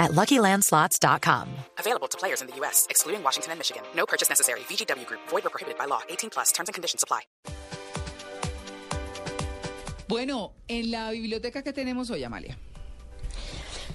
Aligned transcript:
at 0.00 0.10
LuckyLandSlots.com. 0.12 1.46
Available 1.78 2.08
to 2.08 2.18
players 2.18 2.40
in 2.40 2.48
the 2.48 2.56
U.S., 2.56 2.86
excluding 2.90 3.22
Washington 3.22 3.52
and 3.52 3.60
Michigan. 3.60 3.82
No 3.94 4.06
purchase 4.06 4.28
necessary. 4.28 4.60
VGW 4.60 5.06
Group. 5.06 5.20
Void 5.28 5.46
or 5.46 5.50
prohibited 5.50 5.78
by 5.78 5.84
law. 5.84 6.00
18 6.08 6.30
plus. 6.30 6.50
Terms 6.52 6.68
and 6.68 6.74
conditions 6.74 7.04
apply. 7.04 7.22
Bueno, 10.08 10.54
en 10.66 10.90
la 10.90 11.12
biblioteca 11.12 11.62
que 11.62 11.72
tenemos 11.72 12.10
hoy, 12.10 12.24
Amalia. 12.24 12.58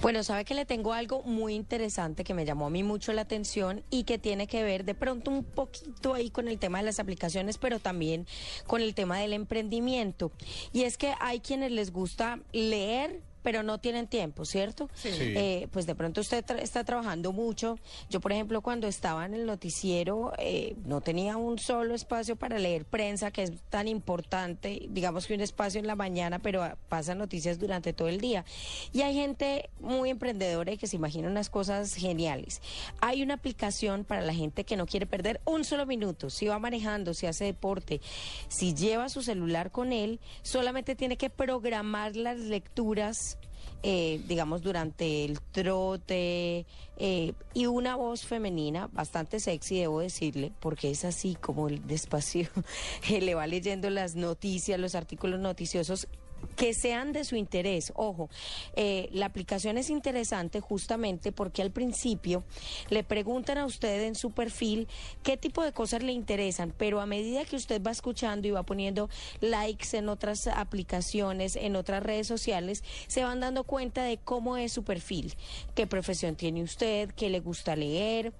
Bueno, 0.00 0.22
sabe 0.22 0.44
que 0.44 0.54
le 0.54 0.64
tengo 0.64 0.92
algo 0.92 1.22
muy 1.22 1.54
interesante 1.54 2.22
que 2.22 2.34
me 2.34 2.44
llamó 2.44 2.66
a 2.66 2.70
mí 2.70 2.82
mucho 2.82 3.12
la 3.12 3.22
atención 3.22 3.82
y 3.90 4.04
que 4.04 4.18
tiene 4.18 4.46
que 4.46 4.62
ver 4.62 4.84
de 4.84 4.94
pronto 4.94 5.30
un 5.30 5.42
poquito 5.42 6.14
ahí 6.14 6.30
con 6.30 6.48
el 6.48 6.58
tema 6.58 6.78
de 6.78 6.84
las 6.84 7.00
aplicaciones, 7.00 7.58
pero 7.58 7.80
también 7.80 8.26
con 8.66 8.80
el 8.82 8.94
tema 8.94 9.18
del 9.18 9.32
emprendimiento. 9.32 10.32
Y 10.72 10.82
es 10.84 10.98
que 10.98 11.14
hay 11.20 11.40
quienes 11.40 11.72
les 11.72 11.92
gusta 11.92 12.40
leer 12.52 13.20
pero 13.46 13.62
no 13.62 13.78
tienen 13.78 14.08
tiempo, 14.08 14.44
¿cierto? 14.44 14.90
Sí. 14.94 15.08
Eh, 15.12 15.68
pues 15.70 15.86
de 15.86 15.94
pronto 15.94 16.20
usted 16.20 16.44
tra- 16.44 16.58
está 16.60 16.82
trabajando 16.82 17.32
mucho. 17.32 17.78
Yo, 18.10 18.18
por 18.20 18.32
ejemplo, 18.32 18.60
cuando 18.60 18.88
estaba 18.88 19.24
en 19.24 19.34
el 19.34 19.46
noticiero, 19.46 20.32
eh, 20.36 20.74
no 20.84 21.00
tenía 21.00 21.36
un 21.36 21.56
solo 21.56 21.94
espacio 21.94 22.34
para 22.34 22.58
leer 22.58 22.86
prensa, 22.86 23.30
que 23.30 23.44
es 23.44 23.52
tan 23.70 23.86
importante, 23.86 24.88
digamos 24.88 25.28
que 25.28 25.34
un 25.34 25.42
espacio 25.42 25.78
en 25.78 25.86
la 25.86 25.94
mañana, 25.94 26.40
pero 26.40 26.64
ah, 26.64 26.76
pasan 26.88 27.18
noticias 27.18 27.60
durante 27.60 27.92
todo 27.92 28.08
el 28.08 28.20
día. 28.20 28.44
Y 28.92 29.02
hay 29.02 29.14
gente 29.14 29.70
muy 29.78 30.10
emprendedora 30.10 30.72
y 30.72 30.76
que 30.76 30.88
se 30.88 30.96
imagina 30.96 31.28
unas 31.28 31.48
cosas 31.48 31.94
geniales. 31.94 32.60
Hay 33.00 33.22
una 33.22 33.34
aplicación 33.34 34.02
para 34.02 34.22
la 34.22 34.34
gente 34.34 34.64
que 34.64 34.76
no 34.76 34.86
quiere 34.86 35.06
perder 35.06 35.40
un 35.44 35.62
solo 35.62 35.86
minuto. 35.86 36.30
Si 36.30 36.48
va 36.48 36.58
manejando, 36.58 37.14
si 37.14 37.26
hace 37.26 37.44
deporte, 37.44 38.00
si 38.48 38.74
lleva 38.74 39.08
su 39.08 39.22
celular 39.22 39.70
con 39.70 39.92
él, 39.92 40.18
solamente 40.42 40.96
tiene 40.96 41.16
que 41.16 41.30
programar 41.30 42.16
las 42.16 42.38
lecturas 42.40 43.35
eh, 43.82 44.20
digamos, 44.26 44.62
durante 44.62 45.24
el 45.24 45.40
trote 45.40 46.66
eh, 46.96 47.32
y 47.54 47.66
una 47.66 47.94
voz 47.94 48.24
femenina 48.24 48.88
bastante 48.92 49.38
sexy, 49.38 49.78
debo 49.78 50.00
decirle, 50.00 50.52
porque 50.60 50.90
es 50.90 51.04
así 51.04 51.36
como 51.36 51.68
el 51.68 51.86
despacio 51.86 52.48
le 53.08 53.34
va 53.34 53.46
leyendo 53.46 53.88
las 53.90 54.16
noticias, 54.16 54.80
los 54.80 54.94
artículos 54.94 55.38
noticiosos 55.38 56.08
que 56.56 56.74
sean 56.74 57.12
de 57.12 57.24
su 57.24 57.36
interés. 57.36 57.92
Ojo, 57.94 58.28
eh, 58.74 59.08
la 59.12 59.26
aplicación 59.26 59.78
es 59.78 59.90
interesante 59.90 60.60
justamente 60.60 61.30
porque 61.30 61.62
al 61.62 61.70
principio 61.70 62.44
le 62.88 63.04
preguntan 63.04 63.58
a 63.58 63.66
usted 63.66 64.04
en 64.04 64.14
su 64.14 64.30
perfil 64.30 64.88
qué 65.22 65.36
tipo 65.36 65.62
de 65.62 65.72
cosas 65.72 66.02
le 66.02 66.12
interesan, 66.12 66.72
pero 66.76 67.00
a 67.00 67.06
medida 67.06 67.44
que 67.44 67.56
usted 67.56 67.82
va 67.82 67.90
escuchando 67.90 68.48
y 68.48 68.52
va 68.52 68.62
poniendo 68.62 69.08
likes 69.40 69.96
en 69.96 70.08
otras 70.08 70.46
aplicaciones, 70.46 71.56
en 71.56 71.76
otras 71.76 72.02
redes 72.02 72.26
sociales, 72.26 72.82
se 73.06 73.22
van 73.22 73.40
dando 73.40 73.64
cuenta 73.64 74.02
de 74.02 74.18
cómo 74.18 74.56
es 74.56 74.72
su 74.72 74.82
perfil, 74.82 75.34
qué 75.74 75.86
profesión 75.86 76.36
tiene 76.36 76.62
usted, 76.62 77.10
qué 77.10 77.28
le 77.28 77.40
gusta 77.40 77.76
leer 77.76 78.32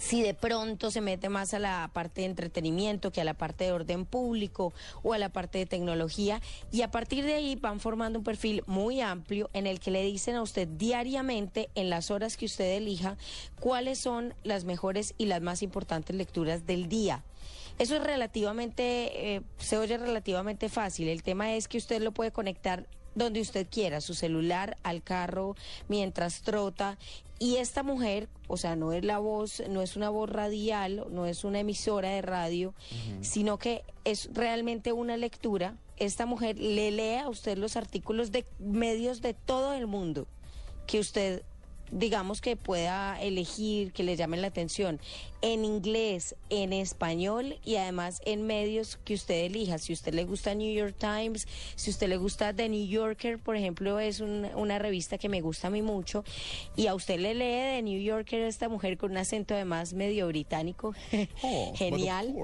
si 0.00 0.22
de 0.22 0.32
pronto 0.32 0.90
se 0.90 1.02
mete 1.02 1.28
más 1.28 1.52
a 1.52 1.58
la 1.58 1.90
parte 1.92 2.22
de 2.22 2.28
entretenimiento 2.28 3.12
que 3.12 3.20
a 3.20 3.24
la 3.24 3.34
parte 3.34 3.64
de 3.64 3.72
orden 3.72 4.06
público 4.06 4.72
o 5.02 5.12
a 5.12 5.18
la 5.18 5.28
parte 5.28 5.58
de 5.58 5.66
tecnología 5.66 6.40
y 6.72 6.80
a 6.80 6.90
partir 6.90 7.24
de 7.26 7.34
ahí 7.34 7.54
van 7.54 7.80
formando 7.80 8.18
un 8.18 8.24
perfil 8.24 8.64
muy 8.66 9.02
amplio 9.02 9.50
en 9.52 9.66
el 9.66 9.78
que 9.78 9.90
le 9.90 10.02
dicen 10.02 10.36
a 10.36 10.42
usted 10.42 10.66
diariamente 10.66 11.68
en 11.74 11.90
las 11.90 12.10
horas 12.10 12.38
que 12.38 12.46
usted 12.46 12.78
elija 12.78 13.18
cuáles 13.60 13.98
son 13.98 14.34
las 14.42 14.64
mejores 14.64 15.14
y 15.18 15.26
las 15.26 15.42
más 15.42 15.62
importantes 15.62 16.16
lecturas 16.16 16.66
del 16.66 16.88
día. 16.88 17.22
Eso 17.78 17.96
es 17.96 18.02
relativamente, 18.02 19.34
eh, 19.34 19.42
se 19.58 19.76
oye 19.76 19.98
relativamente 19.98 20.70
fácil. 20.70 21.08
El 21.08 21.22
tema 21.22 21.54
es 21.54 21.68
que 21.68 21.76
usted 21.76 22.00
lo 22.00 22.12
puede 22.12 22.30
conectar 22.30 22.86
donde 23.14 23.40
usted 23.40 23.66
quiera, 23.70 24.00
su 24.00 24.14
celular, 24.14 24.76
al 24.82 25.02
carro, 25.02 25.56
mientras 25.88 26.42
trota. 26.42 26.98
Y 27.38 27.56
esta 27.56 27.82
mujer, 27.82 28.28
o 28.48 28.56
sea, 28.56 28.76
no 28.76 28.92
es 28.92 29.04
la 29.04 29.18
voz, 29.18 29.62
no 29.68 29.82
es 29.82 29.96
una 29.96 30.10
voz 30.10 30.28
radial, 30.28 31.06
no 31.10 31.26
es 31.26 31.44
una 31.44 31.60
emisora 31.60 32.10
de 32.10 32.22
radio, 32.22 32.74
sino 33.22 33.58
que 33.58 33.82
es 34.04 34.28
realmente 34.34 34.92
una 34.92 35.16
lectura. 35.16 35.76
Esta 35.96 36.26
mujer 36.26 36.58
le 36.58 36.90
lee 36.90 37.16
a 37.16 37.28
usted 37.28 37.56
los 37.56 37.76
artículos 37.76 38.30
de 38.30 38.44
medios 38.58 39.22
de 39.22 39.34
todo 39.34 39.74
el 39.74 39.86
mundo 39.86 40.26
que 40.86 40.98
usted 40.98 41.42
digamos 41.90 42.40
que 42.40 42.56
pueda 42.56 43.20
elegir, 43.20 43.92
que 43.92 44.02
le 44.02 44.16
llamen 44.16 44.42
la 44.42 44.48
atención, 44.48 45.00
en 45.42 45.64
inglés, 45.64 46.36
en 46.50 46.72
español 46.72 47.58
y 47.64 47.76
además 47.76 48.20
en 48.26 48.46
medios 48.46 48.98
que 49.04 49.14
usted 49.14 49.44
elija. 49.46 49.78
Si 49.78 49.92
usted 49.92 50.12
le 50.14 50.24
gusta 50.24 50.54
New 50.54 50.72
York 50.72 50.94
Times, 50.98 51.48
si 51.76 51.90
usted 51.90 52.08
le 52.08 52.16
gusta 52.18 52.52
The 52.52 52.68
New 52.68 52.86
Yorker, 52.86 53.38
por 53.38 53.56
ejemplo, 53.56 53.98
es 54.00 54.20
un- 54.20 54.46
una 54.54 54.78
revista 54.78 55.18
que 55.18 55.28
me 55.28 55.40
gusta 55.40 55.68
a 55.68 55.70
mí 55.70 55.82
mucho, 55.82 56.24
y 56.76 56.86
a 56.86 56.94
usted 56.94 57.18
le 57.18 57.34
lee 57.34 57.76
The 57.78 57.82
New 57.82 58.00
Yorker 58.00 58.42
esta 58.42 58.68
mujer 58.68 58.98
con 58.98 59.12
un 59.12 59.16
acento 59.16 59.54
además 59.54 59.92
medio 59.94 60.26
británico, 60.28 60.94
Oh, 61.42 61.72
genial 61.76 62.34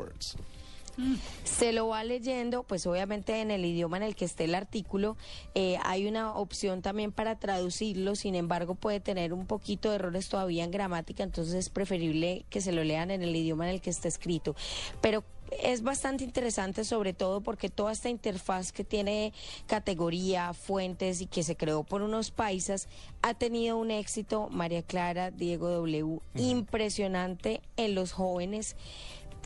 se 1.45 1.73
lo 1.73 1.89
va 1.89 2.05
leyendo, 2.05 2.63
pues 2.63 2.87
obviamente 2.87 3.41
en 3.41 3.51
el 3.51 3.65
idioma 3.65 3.97
en 3.97 4.03
el 4.03 4.17
que 4.17 4.25
esté 4.25 4.45
el 4.45 4.55
artículo, 4.55 5.17
eh, 5.55 5.79
hay 5.85 6.07
una 6.07 6.35
opción 6.35 6.83
también 6.83 7.13
para 7.13 7.39
traducirlo, 7.39 8.17
sin 8.17 8.35
embargo 8.35 8.75
puede 8.75 9.01
tener 9.01 9.33
un 9.33 9.47
poquito 9.47 9.91
de 9.91 9.97
errores 9.97 10.29
todavía 10.29 10.65
en 10.65 10.71
gramática, 10.71 11.23
entonces 11.23 11.55
es 11.55 11.69
preferible 11.69 12.45
que 12.51 12.61
se 12.61 12.73
lo 12.73 12.85
lean 12.85 13.11
en 13.11 13.23
el 13.23 13.35
idioma 13.35 13.69
en 13.69 13.75
el 13.75 13.81
que 13.81 13.91
esté 13.91 14.09
escrito. 14.09 14.57
Pero 15.01 15.25
es 15.63 15.83
bastante 15.83 16.25
interesante 16.25 16.85
sobre 16.85 17.13
todo 17.13 17.41
porque 17.41 17.69
toda 17.69 17.93
esta 17.93 18.09
interfaz 18.09 18.73
que 18.73 18.85
tiene 18.85 19.33
categoría, 19.67 20.53
fuentes 20.53 21.21
y 21.21 21.27
que 21.27 21.43
se 21.43 21.57
creó 21.57 21.85
por 21.85 22.03
unos 22.03 22.31
paisas 22.31 22.89
ha 23.23 23.35
tenido 23.35 23.77
un 23.77 23.91
éxito, 23.91 24.49
María 24.51 24.83
Clara, 24.83 25.31
Diego 25.31 25.71
W, 25.71 26.21
impresionante 26.35 27.61
en 27.77 27.95
los 27.95 28.13
jóvenes 28.13 28.77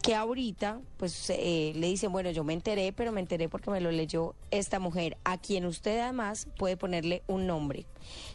que 0.02 0.14
ahorita 0.14 0.80
pues 0.96 1.28
eh, 1.30 1.72
le 1.76 1.86
dicen, 1.88 2.10
bueno, 2.12 2.30
yo 2.30 2.42
me 2.44 2.52
enteré, 2.54 2.92
pero 2.92 3.12
me 3.12 3.20
enteré 3.20 3.48
porque 3.48 3.70
me 3.70 3.80
lo 3.80 3.90
leyó 3.90 4.34
esta 4.50 4.78
mujer, 4.78 5.16
a 5.24 5.38
quien 5.38 5.66
usted 5.66 5.98
además 6.00 6.48
puede 6.56 6.76
ponerle 6.76 7.22
un 7.26 7.46
nombre. 7.46 7.84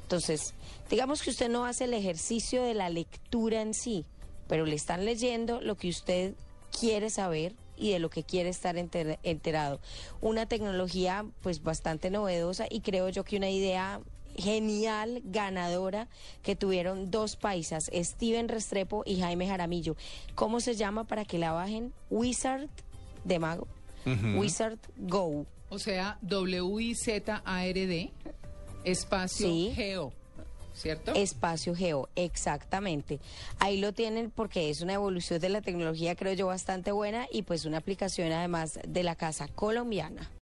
Entonces, 0.04 0.54
digamos 0.90 1.24
que 1.24 1.32
usted 1.32 1.50
no 1.50 1.66
hace 1.66 1.86
el 1.86 1.94
ejercicio 1.94 2.64
de 2.64 2.76
la 2.76 2.90
lectura 2.90 3.62
en 3.62 3.74
sí, 3.74 4.06
pero 4.48 4.66
le 4.66 4.76
están 4.76 5.06
leyendo 5.06 5.60
lo 5.62 5.76
que 5.76 5.90
usted 5.90 6.36
quiere 6.80 7.10
saber 7.10 7.56
y 7.78 7.92
de 7.92 8.00
lo 8.00 8.10
que 8.10 8.24
quiere 8.24 8.50
estar 8.50 8.76
enter- 8.78 9.18
enterado. 9.24 9.82
Una 10.22 10.46
tecnología 10.46 11.26
pues 11.42 11.64
bastante 11.64 12.10
novedosa 12.10 12.68
y 12.70 12.82
creo 12.82 13.10
yo 13.10 13.24
que 13.24 13.38
una 13.38 13.50
idea 13.50 14.02
genial, 14.38 15.22
ganadora, 15.26 16.08
que 16.44 16.56
tuvieron 16.56 17.12
dos 17.12 17.36
paisas, 17.36 17.90
Steven 17.94 18.48
Restrepo 18.50 19.04
y 19.06 19.20
Jaime 19.20 19.48
Jaramillo. 19.48 19.96
¿Cómo 20.36 20.60
se 20.60 20.76
llama 20.76 21.04
para 21.06 21.26
que 21.26 21.38
la 21.38 21.52
bajen? 21.52 21.94
Wizard 22.10 22.68
de 23.24 23.40
Mago. 23.40 23.68
Wizard 24.38 24.78
Go. 24.98 25.46
O 25.70 25.80
sea, 25.80 26.18
W-I-Z-A-R-D, 26.22 28.12
espacio 28.84 29.48
Sí. 29.48 29.72
geo, 29.76 30.14
¿cierto? 30.74 31.14
Espacio 31.16 31.76
Geo, 31.76 32.08
exactamente. 32.16 33.20
Ahí 33.60 33.80
lo 33.80 33.94
tienen 33.94 34.30
porque 34.30 34.70
es 34.70 34.82
una 34.82 34.94
evolución 34.94 35.40
de 35.40 35.50
la 35.50 35.62
tecnología, 35.62 36.16
creo 36.16 36.34
yo, 36.34 36.48
bastante 36.48 36.92
buena 36.92 37.28
y 37.32 37.42
pues 37.42 37.66
una 37.66 37.78
aplicación 37.80 38.32
además 38.32 38.80
de 38.88 39.04
la 39.04 39.16
casa 39.16 39.48
colombiana. 39.48 40.30